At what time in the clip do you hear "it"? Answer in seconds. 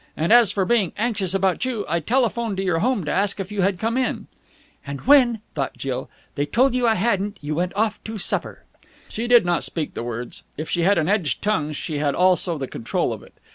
13.21-13.35